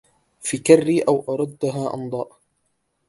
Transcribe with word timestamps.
فِكَري 0.39 1.01
أو 1.01 1.23
أردَّها 1.29 1.93
أنضاءَ 1.93 2.39